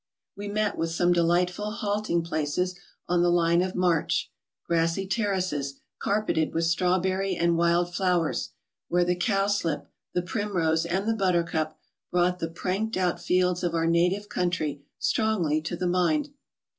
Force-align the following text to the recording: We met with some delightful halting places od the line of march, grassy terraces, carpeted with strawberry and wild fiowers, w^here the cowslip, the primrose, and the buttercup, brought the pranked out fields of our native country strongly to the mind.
We 0.35 0.47
met 0.47 0.79
with 0.79 0.89
some 0.89 1.13
delightful 1.13 1.69
halting 1.69 2.23
places 2.23 2.73
od 3.07 3.21
the 3.21 3.29
line 3.29 3.61
of 3.61 3.75
march, 3.75 4.31
grassy 4.65 5.05
terraces, 5.05 5.75
carpeted 5.99 6.55
with 6.55 6.63
strawberry 6.63 7.35
and 7.35 7.55
wild 7.55 7.89
fiowers, 7.93 8.49
w^here 8.91 9.05
the 9.05 9.15
cowslip, 9.15 9.85
the 10.15 10.23
primrose, 10.23 10.87
and 10.87 11.07
the 11.07 11.13
buttercup, 11.13 11.77
brought 12.09 12.39
the 12.39 12.49
pranked 12.49 12.97
out 12.97 13.21
fields 13.21 13.63
of 13.63 13.75
our 13.75 13.85
native 13.85 14.27
country 14.27 14.81
strongly 14.97 15.61
to 15.61 15.75
the 15.77 15.85
mind. 15.85 16.29